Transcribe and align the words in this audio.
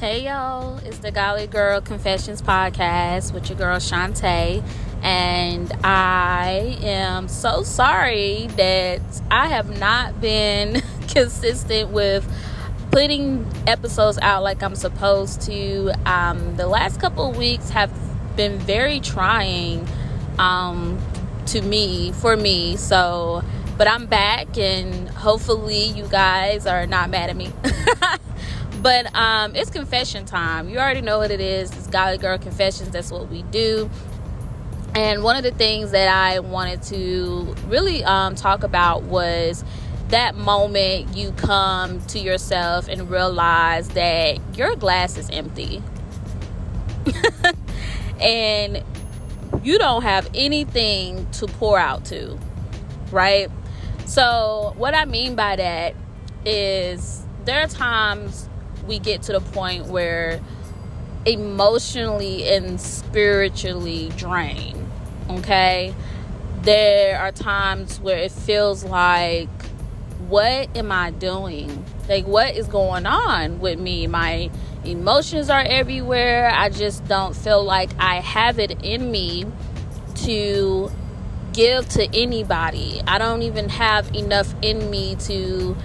Hey 0.00 0.26
y'all, 0.26 0.78
it's 0.84 0.98
the 0.98 1.10
Golly 1.10 1.48
Girl 1.48 1.80
Confessions 1.80 2.40
podcast 2.40 3.34
with 3.34 3.48
your 3.48 3.58
girl 3.58 3.78
Shantae, 3.78 4.62
and 5.02 5.72
I 5.82 6.78
am 6.84 7.26
so 7.26 7.64
sorry 7.64 8.46
that 8.56 9.00
I 9.28 9.48
have 9.48 9.80
not 9.80 10.20
been 10.20 10.82
consistent 11.08 11.90
with 11.90 12.32
putting 12.92 13.44
episodes 13.66 14.20
out 14.22 14.44
like 14.44 14.62
I'm 14.62 14.76
supposed 14.76 15.40
to. 15.42 15.90
Um, 16.06 16.54
the 16.54 16.68
last 16.68 17.00
couple 17.00 17.32
weeks 17.32 17.70
have 17.70 17.90
been 18.36 18.56
very 18.60 19.00
trying 19.00 19.84
um, 20.38 20.96
to 21.46 21.60
me, 21.60 22.12
for 22.12 22.36
me, 22.36 22.76
so 22.76 23.42
but 23.76 23.88
I'm 23.88 24.06
back, 24.06 24.56
and 24.56 25.08
hopefully, 25.08 25.86
you 25.86 26.06
guys 26.06 26.68
are 26.68 26.86
not 26.86 27.10
mad 27.10 27.30
at 27.30 27.36
me. 27.36 27.50
But 28.80 29.14
um, 29.14 29.56
it's 29.56 29.70
confession 29.70 30.24
time. 30.24 30.68
You 30.68 30.78
already 30.78 31.00
know 31.00 31.18
what 31.18 31.30
it 31.30 31.40
is. 31.40 31.70
It's 31.76 31.88
Golly 31.88 32.18
Girl 32.18 32.38
Confessions. 32.38 32.90
That's 32.90 33.10
what 33.10 33.28
we 33.28 33.42
do. 33.42 33.90
And 34.94 35.22
one 35.22 35.36
of 35.36 35.42
the 35.42 35.50
things 35.50 35.90
that 35.90 36.08
I 36.08 36.40
wanted 36.40 36.82
to 36.84 37.54
really 37.66 38.04
um, 38.04 38.34
talk 38.34 38.62
about 38.62 39.02
was 39.02 39.64
that 40.08 40.34
moment 40.34 41.16
you 41.16 41.32
come 41.32 42.00
to 42.06 42.18
yourself 42.18 42.88
and 42.88 43.10
realize 43.10 43.88
that 43.90 44.38
your 44.56 44.74
glass 44.76 45.18
is 45.18 45.28
empty. 45.30 45.82
and 48.20 48.82
you 49.62 49.78
don't 49.78 50.02
have 50.02 50.28
anything 50.34 51.30
to 51.32 51.46
pour 51.46 51.78
out 51.78 52.04
to, 52.06 52.38
right? 53.10 53.48
So, 54.06 54.72
what 54.76 54.94
I 54.94 55.04
mean 55.04 55.34
by 55.34 55.56
that 55.56 55.94
is 56.46 57.24
there 57.44 57.62
are 57.62 57.68
times 57.68 58.47
we 58.88 58.98
get 58.98 59.22
to 59.22 59.32
the 59.32 59.40
point 59.40 59.86
where 59.86 60.40
emotionally 61.24 62.48
and 62.48 62.80
spiritually 62.80 64.10
drained. 64.16 64.84
Okay? 65.30 65.94
There 66.62 67.20
are 67.20 67.30
times 67.30 68.00
where 68.00 68.18
it 68.18 68.32
feels 68.32 68.82
like, 68.82 69.48
what 70.28 70.76
am 70.76 70.90
I 70.90 71.10
doing? 71.10 71.84
Like, 72.08 72.26
what 72.26 72.56
is 72.56 72.66
going 72.66 73.06
on 73.06 73.60
with 73.60 73.78
me? 73.78 74.06
My 74.06 74.50
emotions 74.84 75.50
are 75.50 75.62
everywhere. 75.62 76.50
I 76.52 76.70
just 76.70 77.04
don't 77.04 77.36
feel 77.36 77.62
like 77.62 77.90
I 77.98 78.16
have 78.16 78.58
it 78.58 78.82
in 78.82 79.10
me 79.10 79.46
to 80.24 80.90
give 81.52 81.88
to 81.90 82.08
anybody. 82.18 83.00
I 83.06 83.18
don't 83.18 83.42
even 83.42 83.68
have 83.68 84.14
enough 84.14 84.54
in 84.62 84.90
me 84.90 85.16
to 85.20 85.76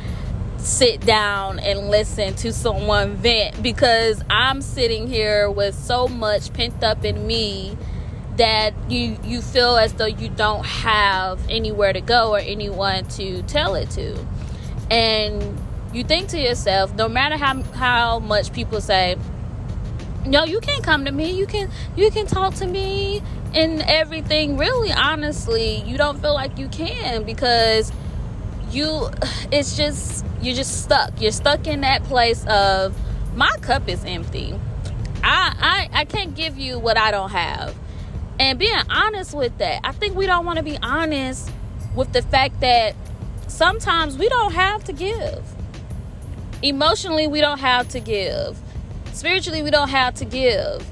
sit 0.64 1.06
down 1.06 1.60
and 1.60 1.90
listen 1.90 2.34
to 2.36 2.54
someone 2.54 3.16
vent 3.16 3.62
because 3.62 4.24
I'm 4.30 4.62
sitting 4.62 5.08
here 5.08 5.52
with 5.52 5.76
so 5.76 6.08
much 6.08 6.54
pent 6.54 6.82
up 6.84 7.04
in 7.04 7.28
me 7.28 7.78
that 8.38 8.74
you 8.90 9.18
you 9.24 9.42
feel 9.42 9.78
as 9.78 9.94
though 9.94 10.06
you 10.06 10.30
don't 10.30 10.66
have 10.66 11.40
anywhere 11.50 11.92
to 11.94 12.02
go 12.02 12.34
or 12.34 12.40
anyone 12.40 13.06
to 13.10 13.44
tell 13.44 13.76
it 13.76 13.90
to. 13.92 14.18
And 14.90 15.60
you 15.94 16.04
think 16.04 16.30
to 16.30 16.40
yourself, 16.40 16.94
no 16.96 17.10
matter 17.10 17.38
how 17.38 17.62
how 17.74 18.20
much 18.20 18.54
people 18.54 18.80
say, 18.80 19.18
no, 20.26 20.46
you 20.46 20.62
can't 20.62 20.84
come 20.84 21.04
to 21.06 21.12
me. 21.12 21.32
You 21.32 21.46
can 21.46 21.70
you 21.98 22.10
can 22.10 22.26
talk 22.26 22.56
to 22.56 22.66
me 22.66 23.22
and 23.54 23.82
everything. 23.82 24.58
Really, 24.58 24.94
honestly, 24.94 25.82
you 25.82 25.98
don't 25.98 26.22
feel 26.22 26.34
like 26.34 26.58
you 26.58 26.70
can 26.70 27.24
because 27.24 27.92
you 28.74 29.10
it's 29.52 29.78
just 29.78 30.26
you're 30.42 30.56
just 30.56 30.84
stuck. 30.84 31.22
You're 31.22 31.32
stuck 31.32 31.68
in 31.68 31.82
that 31.82 32.04
place 32.04 32.46
of 32.48 32.96
my 33.36 33.56
cup 33.62 33.88
is 33.88 34.04
empty. 34.06 34.60
I, 35.24 35.90
I 35.94 36.02
i 36.02 36.06
can't 36.06 36.36
give 36.36 36.58
you 36.58 36.80
what 36.80 36.98
i 36.98 37.12
don't 37.12 37.32
have. 37.32 37.76
And 38.40 38.60
being 38.60 38.78
honest 38.90 39.34
with 39.34 39.58
that 39.60 39.82
i 39.84 39.92
think 39.92 40.16
we 40.16 40.26
don't 40.26 40.46
want 40.46 40.58
to 40.58 40.64
be 40.64 40.78
honest 40.82 41.52
with 41.96 42.12
the 42.12 42.22
fact 42.24 42.60
that 42.62 42.96
sometimes 43.48 44.18
we 44.18 44.28
don't 44.30 44.54
have 44.54 44.84
to 44.86 44.94
give. 44.94 45.44
Emotionally 46.62 47.28
we 47.28 47.42
don't 47.42 47.60
have 47.60 47.88
to 47.90 48.00
give. 48.00 48.58
Spiritually 49.14 49.64
we 49.64 49.72
don't 49.72 49.90
have 49.90 50.16
to 50.16 50.26
give 50.26 50.86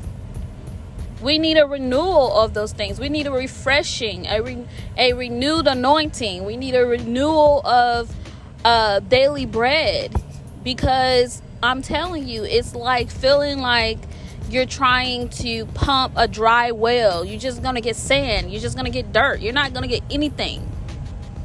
we 1.21 1.37
need 1.37 1.57
a 1.57 1.65
renewal 1.65 2.39
of 2.39 2.53
those 2.53 2.73
things. 2.73 2.99
We 2.99 3.09
need 3.09 3.27
a 3.27 3.31
refreshing, 3.31 4.25
a, 4.27 4.41
re- 4.41 4.65
a 4.97 5.13
renewed 5.13 5.67
anointing. 5.67 6.45
We 6.45 6.57
need 6.57 6.75
a 6.75 6.85
renewal 6.85 7.65
of 7.65 8.13
uh, 8.65 8.99
daily 9.01 9.45
bread 9.45 10.15
because 10.63 11.41
I'm 11.61 11.81
telling 11.81 12.27
you, 12.27 12.43
it's 12.43 12.75
like 12.75 13.11
feeling 13.11 13.59
like 13.59 13.99
you're 14.49 14.65
trying 14.65 15.29
to 15.29 15.65
pump 15.67 16.13
a 16.15 16.27
dry 16.27 16.71
well. 16.71 17.23
You're 17.23 17.39
just 17.39 17.61
gonna 17.61 17.81
get 17.81 17.95
sand. 17.95 18.51
You're 18.51 18.61
just 18.61 18.75
gonna 18.75 18.89
get 18.89 19.13
dirt. 19.13 19.41
You're 19.41 19.53
not 19.53 19.73
gonna 19.73 19.87
get 19.87 20.03
anything. 20.09 20.67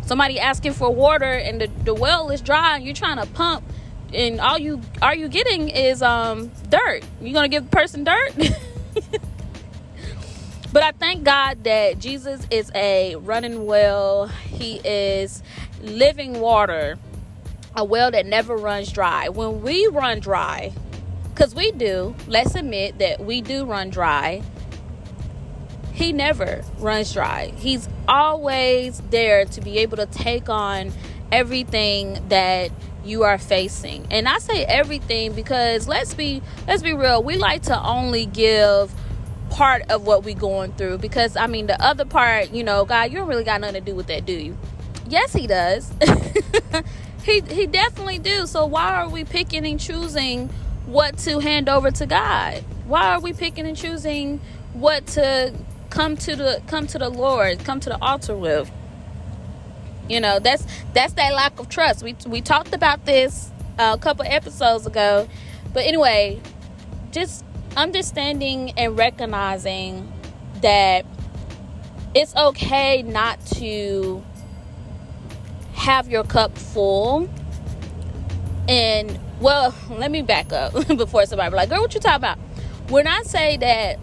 Somebody 0.06 0.38
asking 0.38 0.72
for 0.72 0.90
water 0.90 1.24
and 1.24 1.60
the, 1.60 1.70
the 1.84 1.94
well 1.94 2.30
is 2.30 2.40
dry 2.40 2.76
and 2.76 2.84
you're 2.84 2.94
trying 2.94 3.18
to 3.18 3.26
pump 3.26 3.64
and 4.14 4.40
all 4.40 4.58
you 4.58 4.80
are 5.02 5.14
you 5.14 5.28
getting 5.28 5.68
is 5.68 6.00
um 6.02 6.50
dirt. 6.70 7.02
You're 7.20 7.34
gonna 7.34 7.48
give 7.48 7.64
the 7.64 7.76
person 7.76 8.04
dirt. 8.04 8.32
But 10.76 10.82
I 10.82 10.92
thank 10.92 11.24
God 11.24 11.64
that 11.64 11.98
Jesus 12.00 12.46
is 12.50 12.70
a 12.74 13.16
running 13.16 13.64
well. 13.64 14.26
He 14.26 14.74
is 14.84 15.42
living 15.80 16.38
water, 16.38 16.98
a 17.74 17.82
well 17.82 18.10
that 18.10 18.26
never 18.26 18.54
runs 18.54 18.92
dry. 18.92 19.30
When 19.30 19.62
we 19.62 19.86
run 19.86 20.20
dry, 20.20 20.74
because 21.30 21.54
we 21.54 21.72
do, 21.72 22.14
let's 22.26 22.54
admit 22.54 22.98
that 22.98 23.20
we 23.24 23.40
do 23.40 23.64
run 23.64 23.88
dry. 23.88 24.42
He 25.94 26.12
never 26.12 26.62
runs 26.76 27.10
dry. 27.10 27.54
He's 27.56 27.88
always 28.06 29.00
there 29.08 29.46
to 29.46 29.62
be 29.62 29.78
able 29.78 29.96
to 29.96 30.04
take 30.04 30.50
on 30.50 30.92
everything 31.32 32.22
that 32.28 32.70
you 33.02 33.22
are 33.22 33.38
facing. 33.38 34.06
And 34.10 34.28
I 34.28 34.36
say 34.40 34.66
everything 34.66 35.32
because 35.32 35.88
let's 35.88 36.12
be 36.12 36.42
let's 36.68 36.82
be 36.82 36.92
real. 36.92 37.22
We 37.22 37.38
like 37.38 37.62
to 37.62 37.82
only 37.82 38.26
give 38.26 38.92
part 39.50 39.82
of 39.90 40.06
what 40.06 40.24
we 40.24 40.34
going 40.34 40.72
through 40.72 40.98
because 40.98 41.36
I 41.36 41.46
mean 41.46 41.66
the 41.66 41.80
other 41.82 42.04
part, 42.04 42.50
you 42.50 42.64
know, 42.64 42.84
God, 42.84 43.10
you 43.10 43.18
don't 43.18 43.28
really 43.28 43.44
got 43.44 43.60
nothing 43.60 43.74
to 43.84 43.90
do 43.90 43.94
with 43.94 44.06
that, 44.08 44.26
do 44.26 44.32
you? 44.32 44.56
Yes, 45.08 45.32
he 45.32 45.46
does. 45.46 45.92
he 47.24 47.40
he 47.40 47.66
definitely 47.66 48.18
do. 48.18 48.46
So 48.46 48.66
why 48.66 48.94
are 48.94 49.08
we 49.08 49.24
picking 49.24 49.66
and 49.66 49.78
choosing 49.78 50.48
what 50.86 51.18
to 51.18 51.38
hand 51.40 51.68
over 51.68 51.90
to 51.90 52.06
God? 52.06 52.64
Why 52.86 53.14
are 53.14 53.20
we 53.20 53.32
picking 53.32 53.66
and 53.66 53.76
choosing 53.76 54.40
what 54.72 55.06
to 55.08 55.54
come 55.90 56.16
to 56.18 56.36
the 56.36 56.62
come 56.66 56.86
to 56.88 56.98
the 56.98 57.08
Lord, 57.08 57.64
come 57.64 57.80
to 57.80 57.88
the 57.88 58.02
altar 58.02 58.36
with? 58.36 58.70
You 60.08 60.20
know, 60.20 60.38
that's 60.38 60.66
that's 60.92 61.14
that 61.14 61.34
lack 61.34 61.58
of 61.58 61.68
trust. 61.68 62.02
We 62.02 62.16
we 62.26 62.40
talked 62.40 62.74
about 62.74 63.06
this 63.06 63.50
uh, 63.78 63.96
a 63.98 64.00
couple 64.00 64.24
episodes 64.26 64.86
ago. 64.86 65.28
But 65.72 65.84
anyway, 65.84 66.40
just 67.12 67.44
understanding 67.76 68.72
and 68.76 68.96
recognizing 68.96 70.12
that 70.62 71.04
it's 72.14 72.34
okay 72.34 73.02
not 73.02 73.44
to 73.46 74.24
have 75.74 76.08
your 76.08 76.24
cup 76.24 76.56
full. 76.56 77.28
And 78.68 79.20
well 79.40 79.74
let 79.90 80.10
me 80.10 80.22
back 80.22 80.52
up 80.52 80.72
before 80.96 81.26
somebody 81.26 81.50
be 81.50 81.56
like 81.56 81.68
girl 81.68 81.82
what 81.82 81.94
you 81.94 82.00
talking 82.00 82.16
about? 82.16 82.38
When 82.88 83.06
i 83.06 83.22
say 83.22 83.56
that 83.58 83.98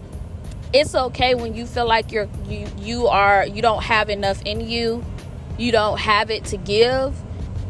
it's 0.72 0.94
okay 0.94 1.34
when 1.34 1.54
you 1.54 1.66
feel 1.66 1.86
like 1.86 2.12
you're 2.12 2.28
you 2.48 2.66
you 2.78 3.06
are 3.08 3.46
you 3.46 3.60
don't 3.60 3.82
have 3.82 4.08
enough 4.10 4.40
in 4.42 4.60
you 4.60 5.04
you 5.58 5.70
don't 5.70 5.98
have 5.98 6.30
it 6.30 6.44
to 6.46 6.56
give 6.56 7.14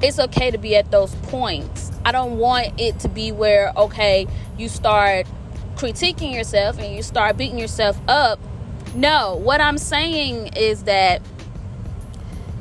it's 0.02 0.18
okay 0.18 0.50
to 0.50 0.58
be 0.58 0.76
at 0.76 0.90
those 0.90 1.14
points. 1.14 1.90
I 2.04 2.12
don't 2.12 2.36
want 2.36 2.78
it 2.78 2.98
to 3.00 3.08
be 3.08 3.32
where 3.32 3.72
okay 3.76 4.26
you 4.58 4.68
start 4.68 5.26
critiquing 5.74 6.32
yourself 6.32 6.78
and 6.78 6.94
you 6.94 7.02
start 7.02 7.36
beating 7.36 7.58
yourself 7.58 8.00
up. 8.08 8.38
No, 8.94 9.36
what 9.36 9.60
I'm 9.60 9.78
saying 9.78 10.48
is 10.56 10.84
that 10.84 11.20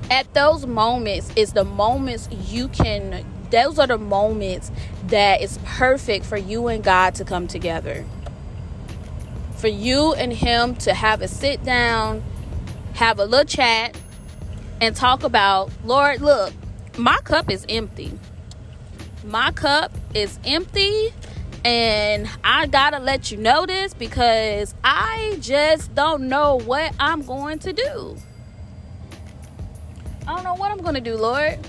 at 0.09 0.33
those 0.33 0.65
moments 0.65 1.31
is 1.35 1.53
the 1.53 1.63
moments 1.63 2.27
you 2.49 2.67
can 2.67 3.25
those 3.49 3.77
are 3.77 3.85
the 3.85 3.99
moments 3.99 4.71
that 5.07 5.41
is 5.41 5.59
perfect 5.63 6.25
for 6.25 6.37
you 6.37 6.67
and 6.67 6.83
God 6.83 7.13
to 7.15 7.23
come 7.23 7.47
together. 7.47 8.03
For 9.57 9.67
you 9.67 10.13
and 10.13 10.33
him 10.33 10.75
to 10.77 10.93
have 10.95 11.21
a 11.21 11.27
sit 11.27 11.63
down, 11.63 12.23
have 12.95 13.19
a 13.19 13.25
little 13.25 13.45
chat 13.45 13.95
and 14.81 14.95
talk 14.95 15.23
about, 15.23 15.71
Lord, 15.85 16.21
look, 16.21 16.51
my 16.97 17.17
cup 17.23 17.51
is 17.51 17.63
empty. 17.69 18.17
My 19.23 19.51
cup 19.51 19.91
is 20.15 20.39
empty 20.43 21.13
and 21.65 22.29
I 22.43 22.67
gotta 22.67 22.99
let 22.99 23.31
you 23.31 23.37
know 23.37 23.65
this 23.65 23.93
because 23.93 24.75
I 24.83 25.37
just 25.39 25.95
don't 25.95 26.27
know 26.27 26.59
what 26.59 26.93
I'm 26.99 27.21
going 27.21 27.59
to 27.59 27.73
do. 27.73 28.17
I 30.27 30.35
don't 30.35 30.43
know 30.43 30.55
what 30.55 30.71
I'm 30.71 30.79
gonna 30.79 31.01
do, 31.01 31.15
Lord. 31.15 31.59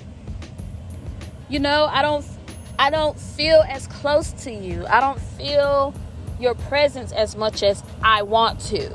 You 1.49 1.61
know, 1.61 1.87
I 1.91 2.03
don't 2.03 2.25
I 2.79 2.91
don't 2.91 3.19
feel 3.19 3.63
as 3.69 3.87
close 3.87 4.33
to 4.45 4.53
you. 4.53 4.85
I 4.87 5.01
don't 5.01 5.21
feel 5.21 5.95
your 6.41 6.55
presence 6.55 7.13
as 7.13 7.37
much 7.37 7.63
as 7.63 7.83
I 8.03 8.23
want 8.23 8.61
to. 8.63 8.91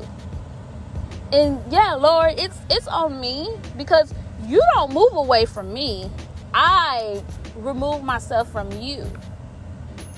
And 1.32 1.62
yeah, 1.72 1.96
Lord, 1.96 2.34
it's 2.38 2.58
it's 2.70 2.88
on 2.88 3.22
me 3.22 3.56
because 3.78 4.14
you 4.46 4.62
don't 4.74 4.94
move 4.94 5.14
away 5.14 5.46
from 5.46 5.74
me. 5.74 6.12
I 6.54 7.24
remove 7.56 8.04
myself 8.04 8.52
from 8.52 8.72
you. 8.74 9.06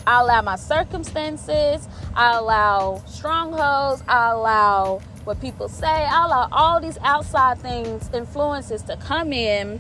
I 0.06 0.22
allow 0.22 0.42
my 0.42 0.56
circumstances, 0.56 1.88
I 2.16 2.38
allow 2.38 3.02
strongholds, 3.06 4.04
I 4.08 4.32
allow 4.32 5.02
what 5.24 5.40
people 5.40 5.70
say, 5.70 5.88
I 5.88 6.26
allow 6.26 6.50
all 6.52 6.80
these 6.80 6.98
outside 7.04 7.60
things, 7.60 8.10
influences 8.14 8.82
to 8.84 8.98
come 8.98 9.32
in 9.32 9.80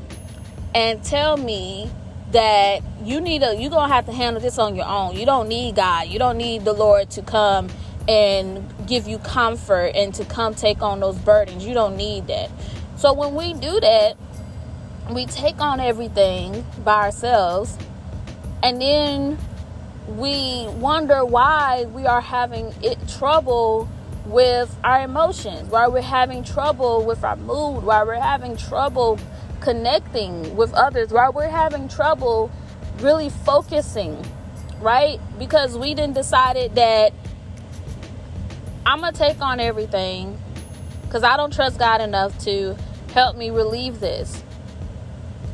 and 0.76 1.04
tell 1.04 1.38
me 1.38 1.90
that 2.32 2.82
you 3.04 3.20
need 3.20 3.44
a 3.44 3.56
you're 3.56 3.70
gonna 3.70 3.94
have 3.94 4.06
to 4.06 4.14
handle 4.14 4.42
this 4.42 4.58
on 4.58 4.76
your 4.76 4.86
own. 4.86 5.16
You 5.16 5.26
don't 5.26 5.50
need 5.50 5.76
God. 5.76 6.08
You 6.08 6.20
don't 6.20 6.38
need 6.38 6.64
the 6.64 6.74
Lord 6.74 7.10
to 7.12 7.22
come 7.22 7.70
and 8.08 8.64
give 8.88 9.08
you 9.08 9.18
comfort 9.20 9.92
and 9.96 10.14
to 10.16 10.26
come 10.26 10.56
take 10.56 10.82
on 10.82 11.00
those 11.00 11.18
burdens. 11.18 11.66
You 11.66 11.74
don't 11.74 11.98
need 11.98 12.28
that. 12.28 12.50
So 12.96 13.14
when 13.14 13.36
we 13.36 13.54
do 13.54 13.80
that, 13.80 14.16
we 15.10 15.26
take 15.26 15.60
on 15.60 15.80
everything 15.80 16.66
by 16.84 17.06
ourselves 17.06 17.78
and 18.64 18.82
then 18.82 19.38
we 20.07 20.68
wonder 20.77 21.24
why 21.24 21.86
we 21.86 22.06
are 22.06 22.21
having 22.21 22.74
it 22.81 22.98
trouble 23.07 23.88
with 24.25 24.75
our 24.83 25.01
emotions, 25.01 25.69
why 25.69 25.88
we're 25.88 26.01
having 26.01 26.44
trouble 26.44 27.06
with 27.06 27.24
our 27.24 27.36
mood, 27.36 27.83
why 27.83 28.03
we're 28.03 28.15
having 28.15 28.56
trouble 28.57 29.19
connecting 29.59 30.56
with 30.56 30.74
others, 30.74 31.12
why 31.12 31.30
we're 31.30 31.50
having 31.50 31.88
trouble 31.88 32.51
really 33.00 33.30
focusing, 33.30 34.24
right? 34.80 35.19
Because 35.38 35.77
we 35.77 35.94
didn't 35.94 36.13
decided 36.13 36.75
that 36.75 37.13
I'm 38.86 39.01
gonna 39.01 39.12
take 39.12 39.39
on 39.42 39.59
everything 39.59 40.38
because 41.03 41.24
I 41.24 41.38
don't 41.38 41.53
trust 41.53 41.77
God 41.77 42.01
enough 42.01 42.38
to 42.45 42.75
help 43.13 43.38
me 43.38 43.50
relieve 43.50 44.00
this. 44.00 44.44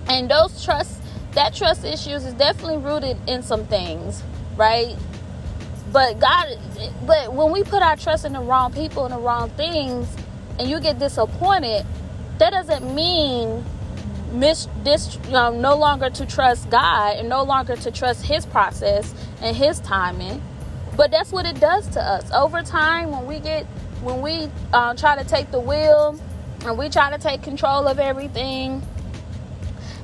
And 0.07 0.29
those 0.29 0.63
trust 0.63 1.01
that 1.33 1.53
trust 1.53 1.83
issues 1.83 2.25
is 2.25 2.33
definitely 2.33 2.77
rooted 2.77 3.17
in 3.27 3.44
some 3.44 3.65
things, 3.65 4.23
right? 4.57 4.95
But 5.92 6.19
God, 6.19 6.57
but 7.06 7.33
when 7.33 7.51
we 7.51 7.63
put 7.63 7.81
our 7.81 7.95
trust 7.95 8.25
in 8.25 8.33
the 8.33 8.42
wrong 8.42 8.74
people 8.74 9.06
and 9.06 9.13
the 9.13 9.19
wrong 9.19 9.50
things, 9.51 10.07
and 10.59 10.69
you 10.69 10.80
get 10.80 11.00
disappointed, 11.00 11.86
that 12.39 12.51
doesn't 12.51 12.94
mean 12.94 13.63
miss 14.31 14.68
this 14.83 15.18
um, 15.33 15.62
no 15.62 15.75
longer 15.75 16.09
to 16.09 16.25
trust 16.25 16.69
God 16.69 17.18
and 17.18 17.30
no 17.30 17.44
longer 17.44 17.75
to 17.77 17.92
trust 17.92 18.25
His 18.25 18.45
process 18.45 19.13
and 19.42 19.56
His 19.56 19.80
timing. 19.80 20.42
But 20.98 21.12
that's 21.12 21.31
what 21.31 21.45
it 21.45 21.59
does 21.59 21.88
to 21.89 22.01
us 22.01 22.30
over 22.31 22.62
time 22.62 23.12
when 23.12 23.25
we 23.25 23.39
get 23.39 23.65
when 24.01 24.21
we 24.21 24.50
uh, 24.74 24.94
try 24.95 25.15
to 25.15 25.27
take 25.27 25.51
the 25.51 25.59
wheel 25.59 26.19
and 26.65 26.77
we 26.77 26.89
try 26.89 27.09
to 27.09 27.18
take 27.18 27.42
control 27.42 27.88
of 27.88 28.00
everything 28.00 28.81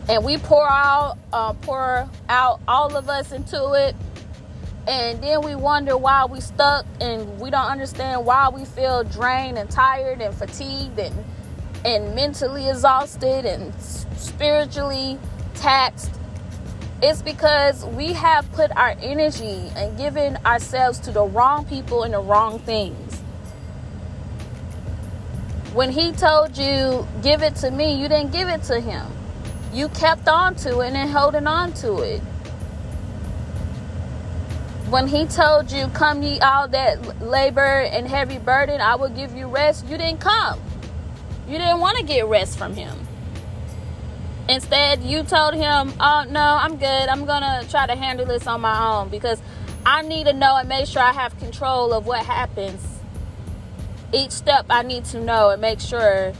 and 0.10 0.24
we 0.24 0.38
pour 0.38 0.68
out 0.68 1.18
uh, 1.32 1.54
pour 1.54 2.10
out 2.30 2.60
all 2.68 2.96
of 2.96 3.10
us 3.10 3.32
into 3.32 3.74
it 3.74 3.96
and 4.88 5.24
then 5.24 5.42
we 5.42 5.56
wonder 5.56 5.96
why 5.96 6.26
we 6.26 6.42
stuck 6.42 6.86
and 7.00 7.40
we 7.40 7.50
don't 7.50 7.70
understand 7.72 8.26
why 8.26 8.50
we 8.50 8.66
feel 8.66 9.04
drained 9.04 9.58
and 9.58 9.70
tired 9.70 10.22
and 10.22 10.36
fatigued 10.36 11.00
and 11.00 11.24
and 11.86 12.16
mentally 12.16 12.70
exhausted 12.70 13.46
and 13.46 13.74
spiritually 14.16 15.20
taxed. 15.56 16.12
It's 17.02 17.22
because 17.22 17.86
we 17.86 18.14
have 18.14 18.50
put 18.54 18.72
our 18.78 18.96
energy 19.02 19.70
and 19.76 19.98
given 19.98 20.38
ourselves 20.46 21.00
to 21.00 21.12
the 21.12 21.24
wrong 21.24 21.66
people 21.66 22.04
and 22.04 22.14
the 22.14 22.22
wrong 22.22 22.60
things. 22.60 23.20
When 25.74 25.92
he 25.92 26.12
told 26.14 26.58
you 26.58 27.08
give 27.22 27.42
it 27.42 27.56
to 27.58 27.72
me 27.72 28.02
you 28.02 28.10
didn't 28.10 28.32
give 28.32 28.50
it 28.50 28.64
to 28.64 28.82
him. 28.82 29.06
You 29.74 29.88
kept 29.90 30.28
on 30.28 30.56
to 30.58 30.82
it 30.82 30.94
and 30.94 31.10
holding 31.10 31.48
on 31.48 31.74
to 31.74 31.98
it 32.02 32.22
when 34.94 35.08
he 35.08 35.26
told 35.26 35.72
you, 35.72 35.88
Come 35.88 36.22
ye 36.22 36.40
all 36.40 36.68
that 36.68 37.20
labor 37.20 37.82
and 37.82 38.08
heavy 38.08 38.38
burden, 38.38 38.80
I 38.80 38.94
will 38.94 39.10
give 39.10 39.36
you 39.36 39.48
rest, 39.48 39.88
you 39.88 39.98
didn't 39.98 40.20
come. 40.20 40.62
You 41.48 41.58
didn't 41.58 41.80
want 41.80 41.98
to 41.98 42.04
get 42.04 42.28
rest 42.28 42.60
from 42.60 42.76
him. 42.76 42.96
Instead, 44.48 45.02
you 45.02 45.24
told 45.24 45.56
him, 45.56 45.92
Oh, 46.00 46.26
no, 46.30 46.40
I'm 46.40 46.78
good. 46.78 46.86
I'm 47.10 47.26
going 47.26 47.42
to 47.42 47.68
try 47.72 47.88
to 47.88 47.96
handle 47.96 48.28
this 48.28 48.46
on 48.46 48.62
my 48.62 48.88
own 48.88 49.10
because 49.10 49.42
I 49.84 50.04
need 50.04 50.28
to 50.28 50.34
know 50.34 50.58
and 50.58 50.70
make 50.70 50.86
sure 50.86 51.02
I 51.02 51.12
have 51.12 51.36
control 51.40 51.92
of 51.92 52.06
what 52.06 52.24
happens. 52.24 52.86
Each 54.14 54.30
step 54.32 54.68
I 54.70 54.84
need 54.84 55.06
to 55.06 55.20
know 55.20 55.50
and 55.50 55.60
make 55.60 55.80
sure 55.80 56.34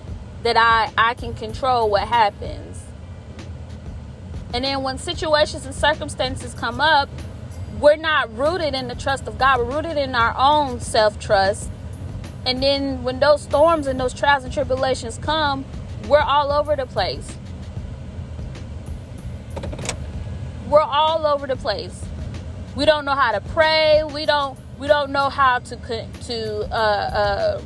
that 0.44 0.58
I, 0.58 0.92
I 0.96 1.16
can 1.16 1.34
control 1.34 1.90
what 1.90 2.08
happens. 2.08 2.84
And 4.54 4.64
then 4.64 4.84
when 4.84 5.00
situations 5.00 5.66
and 5.66 5.74
circumstances 5.74 6.54
come 6.54 6.80
up, 6.80 7.10
we're 7.84 7.98
not 7.98 8.36
rooted 8.38 8.74
in 8.74 8.88
the 8.88 8.96
trust 8.96 9.28
of 9.28 9.38
God. 9.38 9.60
We're 9.60 9.76
rooted 9.76 9.98
in 9.98 10.16
our 10.16 10.34
own 10.38 10.80
self 10.80 11.20
trust. 11.20 11.70
And 12.46 12.64
then 12.64 13.04
when 13.04 13.20
those 13.20 13.42
storms 13.42 13.88
and 13.88 14.00
those 14.00 14.14
trials 14.14 14.46
and 14.46 14.54
tribulations 14.54 15.18
come, 15.18 15.66
we're 16.08 16.22
all 16.22 16.54
over 16.54 16.78
the 16.78 16.86
place. 16.86 17.28
We're 20.70 20.80
all 20.80 21.28
over 21.28 21.46
the 21.46 21.58
place. 21.58 22.06
We 22.74 22.86
don't 22.86 23.04
know 23.04 23.16
how 23.16 23.34
to 23.34 23.42
pray. 23.42 24.02
We 24.06 24.26
don't. 24.26 24.58
We 24.80 24.88
don't 24.88 25.12
know 25.12 25.30
how 25.30 25.60
to 25.60 25.76
to 25.76 26.60
uh, 26.72 26.76
uh, 26.76 27.62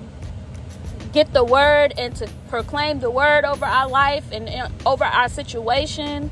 get 1.13 1.31
the 1.31 1.43
word 1.43 1.93
and 1.95 2.15
to 2.15 2.27
proclaim 2.49 2.99
the 2.99 3.11
word 3.11 3.45
over 3.45 3.65
our 3.65 3.87
life 3.87 4.25
and 4.31 4.49
over 4.83 5.05
our 5.05 5.29
situation 5.29 6.31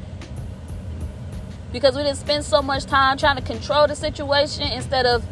because 1.75 1.93
we 1.93 2.03
didn't 2.03 2.15
spend 2.15 2.45
so 2.45 2.61
much 2.61 2.85
time 2.85 3.17
trying 3.17 3.35
to 3.35 3.41
control 3.41 3.85
the 3.85 3.97
situation 3.97 4.63
instead 4.71 5.05
of 5.05 5.25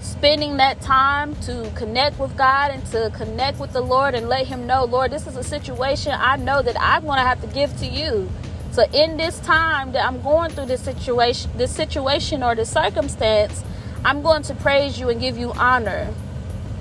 spending 0.00 0.56
that 0.56 0.80
time 0.80 1.34
to 1.42 1.70
connect 1.74 2.18
with 2.18 2.34
God 2.34 2.70
and 2.70 2.82
to 2.86 3.12
connect 3.14 3.58
with 3.58 3.74
the 3.74 3.82
Lord 3.82 4.14
and 4.14 4.26
let 4.26 4.46
Him 4.46 4.66
know, 4.66 4.86
Lord, 4.86 5.10
this 5.10 5.26
is 5.26 5.36
a 5.36 5.44
situation 5.44 6.14
I 6.16 6.36
know 6.36 6.62
that 6.62 6.80
I'm 6.80 7.02
going 7.02 7.18
to 7.18 7.26
have 7.26 7.42
to 7.42 7.46
give 7.48 7.76
to 7.80 7.86
you. 7.86 8.30
So 8.72 8.84
in 8.94 9.18
this 9.18 9.38
time 9.40 9.92
that 9.92 10.02
I'm 10.02 10.22
going 10.22 10.50
through 10.50 10.64
this 10.64 10.80
situation, 10.80 11.50
this 11.58 11.76
situation 11.76 12.42
or 12.42 12.54
this 12.54 12.72
circumstance, 12.72 13.62
I'm 14.02 14.22
going 14.22 14.44
to 14.44 14.54
praise 14.54 14.98
you 14.98 15.10
and 15.10 15.20
give 15.20 15.36
you 15.36 15.52
honor. 15.58 16.08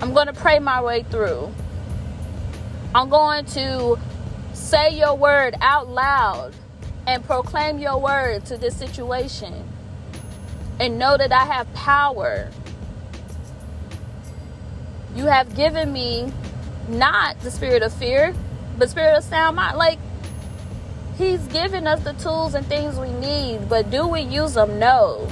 I'm 0.01 0.13
going 0.13 0.27
to 0.27 0.34
pray 0.34 0.60
my 0.60 0.82
way 0.82 1.03
through. 1.03 1.53
I'm 2.96 3.10
going 3.10 3.44
to 3.48 4.00
say 4.53 4.98
your 4.98 5.15
word 5.15 5.56
out 5.60 5.89
loud 5.89 6.53
and 7.10 7.25
proclaim 7.25 7.80
your 7.80 8.00
word 8.00 8.46
to 8.46 8.56
this 8.56 8.75
situation 8.75 9.68
and 10.80 11.00
know 11.00 11.18
that 11.18 11.32
I 11.32 11.44
have 11.44 11.72
power. 11.74 12.51
You 15.16 15.25
have 15.25 15.56
given 15.56 15.92
me 15.92 16.32
not 16.88 17.39
the 17.39 17.50
spirit 17.50 17.82
of 17.82 17.92
fear, 17.92 18.36
but 18.78 18.92
spirit 18.92 19.18
of 19.18 19.24
sound 19.24 19.56
mind. 19.56 19.75
Like 19.75 19.98
He's 21.18 21.46
given 21.48 21.88
us 21.88 22.01
the 22.04 22.13
tools 22.13 22.54
and 22.54 22.66
things 22.68 22.98
we 22.98 23.12
need, 23.12 23.68
but 23.68 23.89
do 23.89 24.08
we 24.08 24.22
use 24.22 24.54
them? 24.54 24.78
No. 24.78 25.28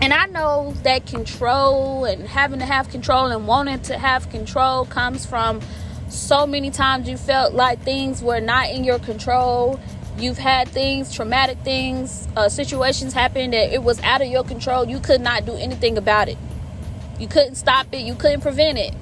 And 0.00 0.14
I 0.14 0.26
know 0.26 0.74
that 0.84 1.06
control 1.06 2.04
and 2.04 2.28
having 2.28 2.60
to 2.60 2.64
have 2.64 2.88
control 2.88 3.26
and 3.26 3.48
wanting 3.48 3.80
to 3.80 3.98
have 3.98 4.30
control 4.30 4.84
comes 4.84 5.26
from 5.26 5.60
so 6.14 6.46
many 6.46 6.70
times 6.70 7.08
you 7.08 7.16
felt 7.16 7.54
like 7.54 7.82
things 7.82 8.22
were 8.22 8.40
not 8.40 8.70
in 8.70 8.84
your 8.84 8.98
control. 8.98 9.80
You've 10.18 10.38
had 10.38 10.68
things, 10.68 11.12
traumatic 11.12 11.58
things, 11.58 12.28
uh, 12.36 12.48
situations 12.48 13.12
happen 13.12 13.50
that 13.50 13.72
it 13.72 13.82
was 13.82 14.00
out 14.02 14.22
of 14.22 14.28
your 14.28 14.44
control. 14.44 14.88
You 14.88 15.00
could 15.00 15.20
not 15.20 15.44
do 15.44 15.54
anything 15.54 15.98
about 15.98 16.28
it. 16.28 16.38
You 17.18 17.28
couldn't 17.28 17.56
stop 17.56 17.88
it. 17.92 18.02
You 18.02 18.14
couldn't 18.14 18.40
prevent 18.40 18.78
it. 18.78 18.94